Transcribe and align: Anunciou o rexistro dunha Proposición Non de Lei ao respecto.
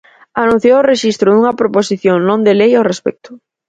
Anunciou 0.41 0.75
o 0.79 0.87
rexistro 0.91 1.27
dunha 1.29 1.57
Proposición 1.61 2.17
Non 2.29 2.39
de 2.47 2.53
Lei 2.59 2.71
ao 2.75 2.87
respecto. 2.91 3.29